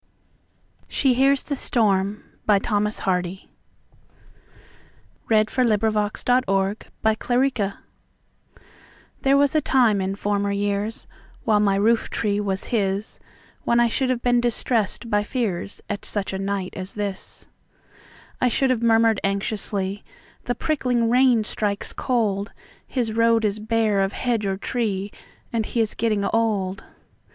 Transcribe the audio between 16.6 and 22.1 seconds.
as this.I should have murmured anxiously,"The pricking rain strikes